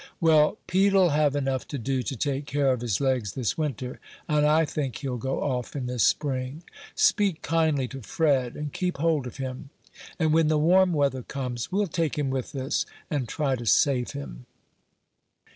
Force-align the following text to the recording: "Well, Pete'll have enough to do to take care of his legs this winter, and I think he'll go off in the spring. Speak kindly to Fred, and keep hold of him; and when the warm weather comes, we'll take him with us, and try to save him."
"Well, 0.19 0.57
Pete'll 0.65 1.09
have 1.09 1.35
enough 1.35 1.67
to 1.67 1.77
do 1.77 2.01
to 2.01 2.15
take 2.15 2.47
care 2.47 2.71
of 2.73 2.81
his 2.81 2.99
legs 2.99 3.33
this 3.33 3.55
winter, 3.55 3.99
and 4.27 4.47
I 4.47 4.65
think 4.65 4.95
he'll 4.95 5.17
go 5.17 5.43
off 5.43 5.75
in 5.75 5.85
the 5.85 5.99
spring. 5.99 6.63
Speak 6.95 7.43
kindly 7.43 7.87
to 7.89 8.01
Fred, 8.01 8.55
and 8.55 8.73
keep 8.73 8.97
hold 8.97 9.27
of 9.27 9.37
him; 9.37 9.69
and 10.17 10.33
when 10.33 10.47
the 10.47 10.57
warm 10.57 10.93
weather 10.93 11.21
comes, 11.21 11.71
we'll 11.71 11.85
take 11.85 12.17
him 12.17 12.31
with 12.31 12.55
us, 12.55 12.87
and 13.11 13.29
try 13.29 13.55
to 13.55 13.67
save 13.67 14.13
him." 14.13 14.47